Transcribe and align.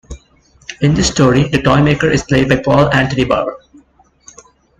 In 0.81 0.95
this 0.95 1.09
story, 1.09 1.43
the 1.49 1.61
Toymaker 1.61 2.09
is 2.09 2.23
played 2.23 2.49
by 2.49 2.55
Paul 2.55 2.91
Antony-Barber. 2.91 3.59